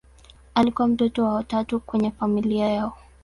[0.55, 2.97] Alikuwa mtoto wa tatu kwenye familia yao.